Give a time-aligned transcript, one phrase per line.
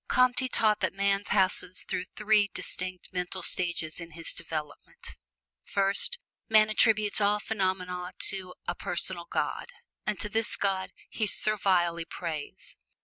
[0.07, 5.09] Comte taught that man passes through three distinct mental stages in his development:
[5.63, 6.17] First,
[6.49, 9.67] man attributes all phenomena to a "Personal God,"
[10.07, 12.77] and to this God he servilely prays.